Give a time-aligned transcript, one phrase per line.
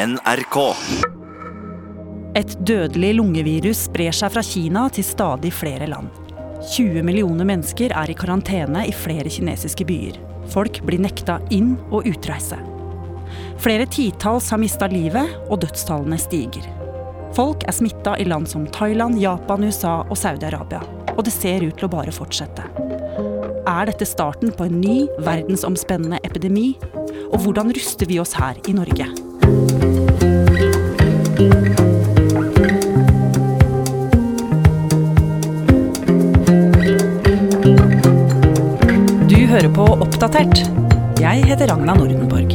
[0.00, 0.56] NRK.
[2.38, 6.08] Et dødelig lungevirus sprer seg fra Kina til stadig flere land.
[6.70, 10.16] 20 millioner mennesker er i karantene i flere kinesiske byer.
[10.54, 12.56] Folk blir nekta inn- og utreise.
[13.60, 16.64] Flere titalls har mista livet, og dødstallene stiger.
[17.36, 20.80] Folk er smitta i land som Thailand, Japan, USA og Saudi-Arabia.
[21.18, 22.64] Og det ser ut til å bare fortsette.
[23.68, 26.70] Er dette starten på en ny, verdensomspennende epidemi?
[27.34, 29.29] Og hvordan ruster vi oss her i Norge?
[31.40, 31.46] Du
[39.48, 40.60] hører på Oppdatert.
[41.16, 42.52] Jeg heter Ragna Nordenborg.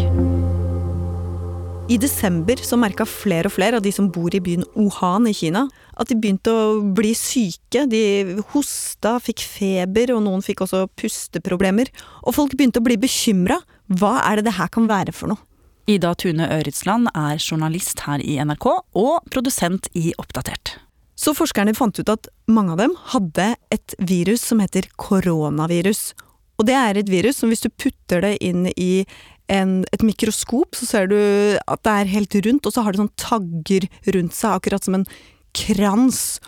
[1.90, 5.34] I desember så merka flere og flere av de som bor i byen Wuhan i
[5.34, 5.66] Kina,
[5.98, 7.88] at de begynte å bli syke.
[7.90, 11.90] De hosta, fikk feber, og noen fikk også pusteproblemer.
[12.22, 13.58] Og folk begynte å bli bekymra.
[13.90, 15.42] Hva er det det her kan være for noe?
[15.86, 18.66] Ida Tune Øritsland er journalist her i NRK
[18.98, 20.80] og produsent i Oppdatert.
[21.16, 26.16] Så forskerne fant ut at mange av dem hadde et virus som heter koronavirus.
[26.58, 29.06] Og det er et virus som hvis du putter det inn i
[29.52, 31.20] en, et mikroskop, så ser du
[31.62, 34.98] at det er helt rundt, og så har det sånn tagger rundt seg, akkurat som
[34.98, 35.08] en
[35.56, 36.40] krans.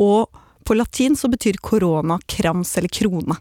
[0.00, 0.32] Og
[0.66, 3.36] på latin så betyr korona krams eller krone.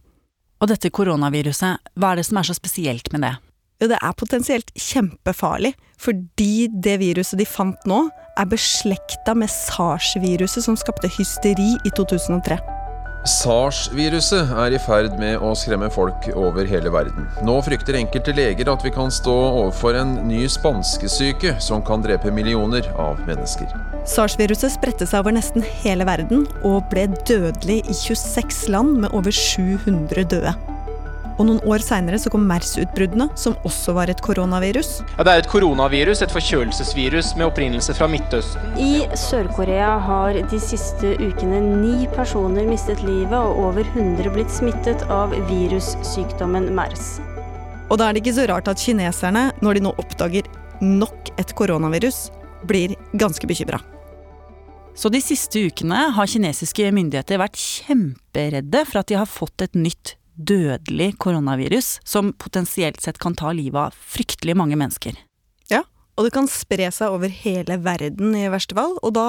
[0.59, 3.35] Og dette koronaviruset, hva er det som er så spesielt med det?
[3.81, 8.05] Jo, det er potensielt kjempefarlig, fordi det viruset de fant nå,
[8.39, 12.59] er beslekta med sars-viruset som skapte hysteri i 2003.
[13.25, 17.25] SARS-viruset er i ferd med å skremme folk over hele verden.
[17.47, 22.29] Nå frykter enkelte leger at vi kan stå overfor en ny spanskesyke som kan drepe
[22.31, 23.73] millioner av mennesker.
[24.05, 29.33] SARS-viruset spredte seg over nesten hele verden og ble dødelig i 26 land med over
[29.33, 30.53] 700 døde.
[31.35, 35.01] Og noen år seinere kom MERS-utbruddene, som også var et koronavirus.
[35.17, 38.77] Ja, det er et koronavirus, et forkjølelsesvirus med opprinnelse fra Midtøsten.
[38.79, 45.03] I Sør-Korea har de siste ukene ni personer mistet livet og over 100 blitt smittet
[45.11, 47.17] av virussykdommen MERS.
[47.91, 50.47] Og da er det ikke så rart at kineserne, når de nå oppdager
[50.81, 52.29] nok et koronavirus,
[52.65, 53.81] blir ganske bekymra.
[54.95, 59.75] Så de siste ukene har kinesiske myndigheter vært kjemperedde for at de har fått et
[59.75, 65.15] nytt dødelig koronavirus som potensielt sett kan ta livet av fryktelig mange mennesker.
[65.71, 65.83] Ja,
[66.15, 68.97] og det kan spre seg over hele verden i verste fall.
[69.03, 69.27] Og da,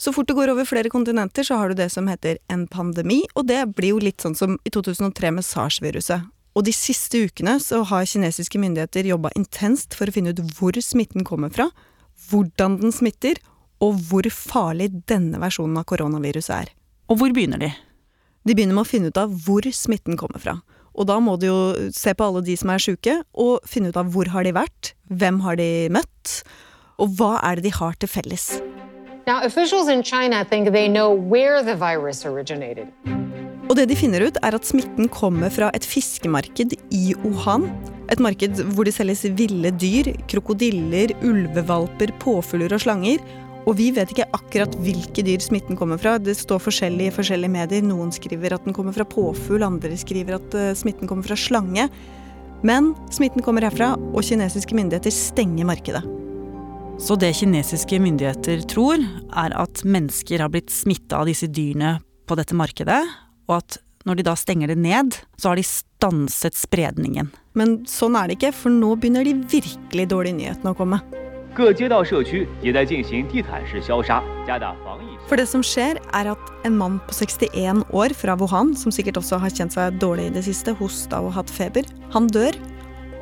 [0.00, 3.22] så fort det går over flere kontinenter, så har du det som heter en pandemi.
[3.34, 6.26] Og det blir jo litt sånn som i 2003 med SARS-viruset.
[6.58, 10.74] Og de siste ukene så har kinesiske myndigheter jobba intenst for å finne ut hvor
[10.82, 11.68] smitten kommer fra,
[12.30, 13.38] hvordan den smitter,
[13.80, 16.72] og hvor farlig denne versjonen av koronaviruset er.
[17.08, 17.70] Og hvor begynner de?
[18.48, 20.56] De begynner med å finne ut av hvor smitten kommer fra.
[20.96, 23.98] Og da må de jo se på alle de som er sjuke, og finne ut
[24.00, 26.40] av hvor har de vært, hvem har de møtt,
[27.00, 28.50] og hva er det de har til felles.
[29.26, 32.88] Now, officials in China think they know where the virus originated.
[33.70, 37.68] Og det de finner ut, er at smitten kommer fra et fiskemarked i Wuhan.
[38.10, 43.22] Et marked hvor det selges ville dyr, krokodiller, ulvevalper, påfugler og slanger.
[43.68, 46.16] Og vi vet ikke akkurat hvilke dyr smitten kommer fra.
[46.22, 47.84] Det står forskjellig i forskjellige medier.
[47.84, 51.88] Noen skriver at den kommer fra påfugl, andre skriver at uh, smitten kommer fra slange.
[52.66, 56.02] Men smitten kommer herfra, og kinesiske myndigheter stenger markedet.
[57.00, 59.00] Så det kinesiske myndigheter tror,
[59.32, 63.00] er at mennesker har blitt smitta av disse dyrene på dette markedet,
[63.48, 67.32] og at når de da stenger det ned, så har de stanset spredningen.
[67.56, 71.00] Men sånn er det ikke, for nå begynner de virkelig dårlige nyhetene å komme.
[71.55, 75.07] 各街道社区也在进行地毯式消杀，加大防疫。
[75.27, 79.17] For det som skjer, er at en mann på 61 år fra Wuhan, som sikkert
[79.17, 82.53] også har kjent seg dårlig i det siste, hosta og hatt feber, han dør.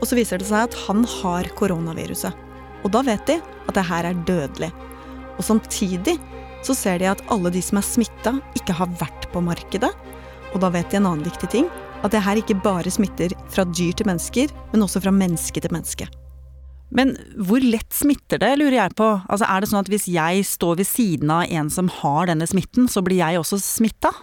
[0.02, 2.34] Og så viser det seg at han har koronaviruset.
[2.84, 4.72] Og da vet de at det her er dødelig.
[5.38, 6.18] Og samtidig
[6.66, 9.94] så ser de at alle de som er smitta, ikke har vært på markedet.
[10.52, 11.70] Og da vet de en annen viktig ting,
[12.04, 15.72] at det her ikke bare smitter fra dyr til mennesker, men også fra menneske til
[15.72, 16.10] menneske.
[16.95, 19.09] Men hvor lett smitter det, lurer jeg på.
[19.29, 22.49] Altså, er det sånn at hvis jeg står ved siden av en som har denne
[22.49, 24.15] smitten, så blir jeg også smitta?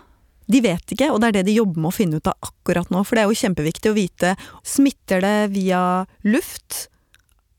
[0.51, 2.91] De vet ikke, og det er det de jobber med å finne ut av akkurat
[2.93, 3.01] nå.
[3.05, 4.35] For det er jo kjempeviktig å vite
[4.65, 5.81] smitter det via
[6.25, 6.85] luft,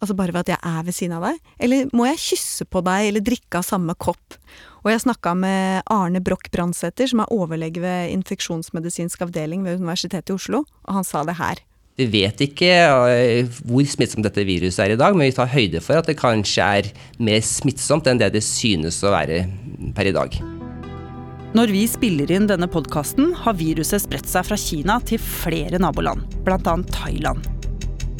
[0.02, 2.82] altså bare ved at jeg er ved siden av deg, eller må jeg kysse på
[2.86, 4.38] deg eller drikke av samme kopp?
[4.84, 10.30] Og jeg snakka med Arne Broch Brandsæter, som er overlege ved infeksjonsmedisinsk avdeling ved Universitetet
[10.30, 11.62] i Oslo, og han sa det her.
[11.96, 12.68] Vi vet ikke
[13.08, 16.18] eh, hvor smittsomt dette viruset er i dag, men vi tar høyde for at det
[16.20, 19.46] kanskje er mer smittsomt enn det det synes å være
[19.96, 20.36] per i dag.
[21.56, 26.26] Når vi spiller inn denne podkasten, har viruset spredt seg fra Kina til flere naboland,
[26.44, 26.74] bl.a.
[26.92, 27.48] Thailand.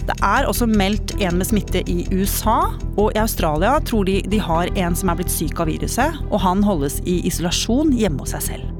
[0.06, 4.40] Det er også meldt en med smitte i USA, og i Australia tror de de
[4.40, 8.32] har en som er blitt syk av viruset, og han holdes i isolasjon hjemme hos
[8.38, 8.75] seg selv.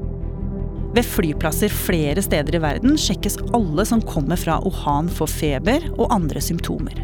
[0.97, 6.09] Ved flyplasser flere steder i verden sjekkes alle som kommer fra Wuhan for feber og
[6.15, 7.03] andre symptomer.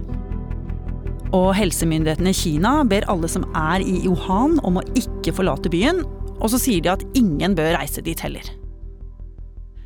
[1.33, 6.01] Og helsemyndighetene i Kina ber alle som er i Wuhan om å ikke forlate byen,
[6.39, 8.49] og så sier de at ingen bør reise dit heller.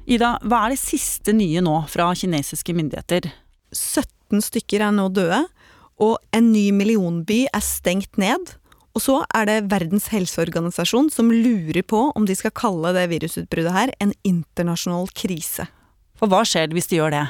[0.07, 3.27] Ida, hva er det siste nye nå fra kinesiske myndigheter?
[3.75, 5.43] 17 stykker er nå døde,
[5.99, 8.55] og en ny millionby er stengt ned.
[8.97, 13.75] Og så er det Verdens helseorganisasjon som lurer på om de skal kalle det virusutbruddet
[13.75, 15.67] her en internasjonal krise.
[16.17, 17.27] For hva skjer hvis de gjør det?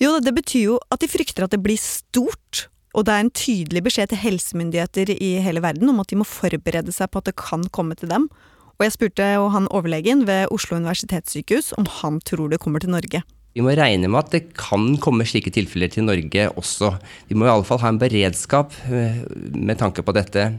[0.00, 3.32] Jo, det betyr jo at de frykter at det blir stort, og det er en
[3.36, 7.28] tydelig beskjed til helsemyndigheter i hele verden om at de må forberede seg på at
[7.28, 8.30] det kan komme til dem.
[8.76, 12.96] Og jeg spurte jo han overlegen ved Oslo universitetssykehus om han tror det kommer til
[12.96, 13.20] Norge.
[13.56, 16.90] Vi må regne med at det kan komme slike tilfeller til Norge også.
[17.30, 19.22] Vi må i alle fall ha en beredskap eh,
[19.56, 20.50] med tanke på dette.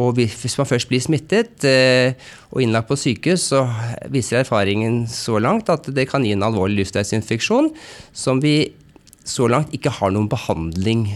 [0.00, 2.16] Og hvis man først blir smittet eh,
[2.48, 3.66] og innlagt på sykehus, så
[4.08, 7.68] viser erfaringen så langt at det kan gi en alvorlig luftveisinfeksjon
[8.16, 8.72] som vi
[9.28, 11.10] så langt ikke har noen behandling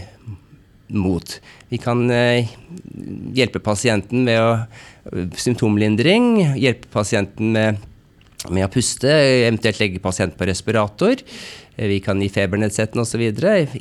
[0.93, 1.35] mot.
[1.73, 2.53] Vi kan eh,
[3.33, 7.85] hjelpe pasienten med symptomlindring, hjelpe pasienten med
[8.47, 9.09] med å puste,
[9.45, 11.19] eventuelt legge pasient på respirator.
[11.75, 13.25] Eh, vi kan gi febernedsettende osv.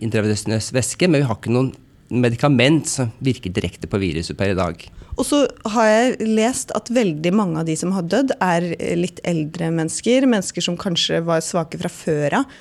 [0.02, 1.74] Intravenøs væske, men vi har ikke noen
[2.08, 4.80] medikament som virker direkte på viruset per i dag.
[5.18, 5.42] Og så
[5.74, 10.28] har jeg lest at veldig mange av de som har dødd, er litt eldre mennesker.
[10.30, 12.58] Mennesker som kanskje var svake fra før av.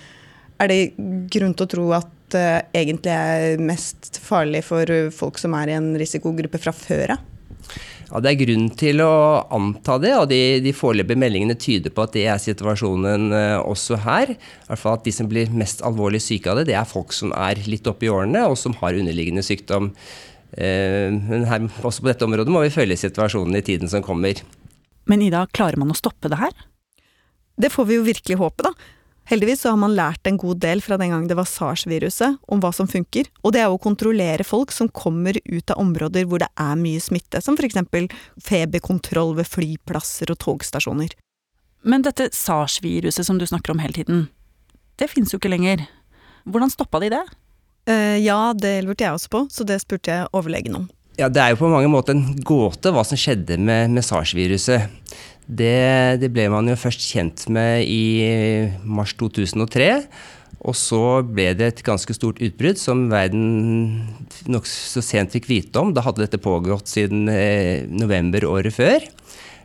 [0.58, 0.80] Er det
[1.32, 5.78] grunn til å tro at det egentlig er mest farlig for folk som er i
[5.78, 7.26] en risikogruppe fra før av?
[8.08, 9.14] Ja, Det er grunn til å
[9.54, 14.00] anta det, og de, de foreløpige meldingene tyder på at det er situasjonen uh, også
[14.06, 14.32] her.
[14.38, 17.12] I hvert fall at De som blir mest alvorlig syke av det, det er folk
[17.16, 19.92] som er litt oppe i årene og som har underliggende sykdom.
[20.56, 24.40] Uh, men her, også på dette området må vi følge situasjonen i tiden som kommer.
[25.08, 26.56] Men Ida, klarer man å stoppe det her?
[27.58, 28.72] Det får vi jo virkelig håpe, da.
[29.28, 32.62] Heldigvis så har man lært en god del fra den gang det var SARS-viruset, om
[32.64, 36.40] hva som funker, og det er å kontrollere folk som kommer ut av områder hvor
[36.40, 38.08] det er mye smitte, som for eksempel
[38.40, 41.12] feberkontroll ved flyplasser og togstasjoner.
[41.84, 44.30] Men dette SARS-viruset som du snakker om hele tiden,
[44.96, 45.84] det finnes jo ikke lenger.
[46.48, 47.26] Hvordan stoppa de det?
[47.88, 50.88] Uh, ja, det lurte jeg også på, så det spurte jeg overlegen om.
[51.18, 54.86] Ja, Det er jo på mange måter en gåte hva som skjedde med, SARS-viruset.
[55.48, 59.88] Det, det, ble man jo først kjent med i mars 2003.
[60.68, 64.04] Og så ble det et ganske stort utbrudd som verden
[64.46, 65.96] nokså sent fikk vite om.
[65.96, 69.02] Da hadde dette pågått siden eh, november året før.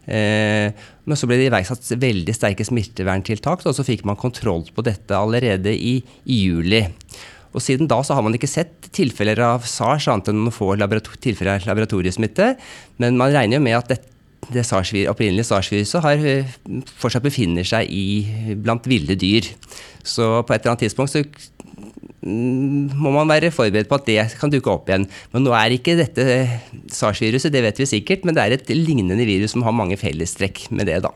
[0.08, 0.72] Eh,
[1.04, 5.20] men så ble det iverksatt veldig sterke smitteverntiltak, og så fikk man kontroll på dette
[5.20, 6.86] allerede i, i juli.
[7.52, 10.72] Og Siden da så har man ikke sett tilfeller av SARS, annet enn noen få
[10.74, 12.54] tilfeller av laboratoriesmitte.
[13.02, 14.12] Men man regner jo med at dette
[14.50, 14.64] det
[15.06, 16.54] opprinnelige SARS-viruset eh,
[16.98, 18.26] fortsatt befinner seg i,
[18.58, 19.46] blant ville dyr.
[20.02, 21.22] Så på et eller annet tidspunkt så
[22.26, 25.06] mm, må man være forberedt på at det kan dukke opp igjen.
[25.32, 26.26] Men nå er ikke dette
[26.90, 30.66] SARS-viruset, det vet vi sikkert, men det er et lignende virus som har mange fellestrekk
[30.74, 31.14] med det, da.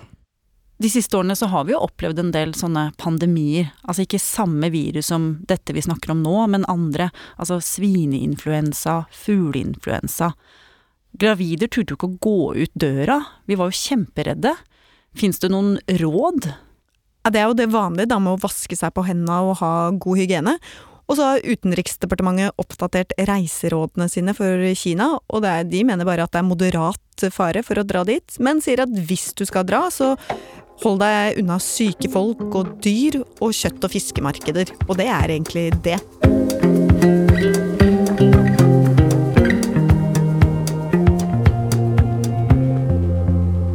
[0.77, 3.71] De siste årene så har vi jo opplevd en del sånne pandemier.
[3.89, 7.09] Altså ikke samme virus som dette vi snakker om nå, men andre.
[7.41, 10.35] Altså svineinfluensa, fugleinfluensa.
[11.17, 14.53] Gravider turte jo ikke å gå ut døra, vi var jo kjemperedde.
[15.17, 16.51] Fins det noen råd?
[17.25, 19.73] Ja, det er jo det vanlige da med å vaske seg på hendene og ha
[19.97, 20.59] god hygiene.
[21.07, 26.35] Og så har Utenriksdepartementet oppdatert reiserådene sine for Kina, og er, de mener bare at
[26.35, 29.87] det er moderat fare for å dra dit, men sier at hvis du skal dra,
[29.95, 30.17] så
[30.83, 34.75] hold deg unna syke folk og dyr og kjøtt- og fiskemarkeder.
[34.91, 36.01] Og det er egentlig det.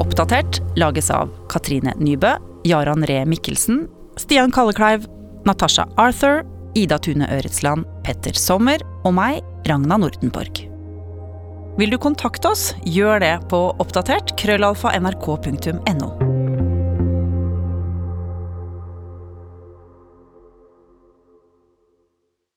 [0.04, 2.36] Oppdatert lages av Katrine Nybø,
[2.68, 3.86] Jaran Ree Mikkelsen,
[4.20, 5.08] Stian Kallekleiv,
[5.48, 6.44] Natasha Arthur,
[6.78, 10.64] Ida Tune Øretsland, Petter Sommer og meg, Ragna Nordenborg.
[11.80, 16.21] Vil du kontakte oss, gjør det på oppdatert krøllalfa nrk.no.